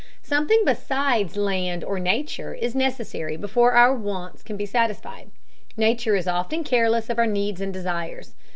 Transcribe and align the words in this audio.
Something 0.23 0.63
besides 0.65 1.37
land, 1.37 1.83
or 1.83 1.99
Nature, 1.99 2.55
is 2.55 2.73
necessary 2.73 3.37
before 3.37 3.73
our 3.73 3.93
wants 3.93 4.41
can 4.41 4.57
be 4.57 4.65
satisfied. 4.65 5.29
Nature 5.77 6.15
is 6.15 6.27
often 6.27 6.63
careless 6.63 7.07
of 7.07 7.19
our 7.19 7.27
needs 7.27 7.61
and 7.61 7.71
desires. 7.71 8.33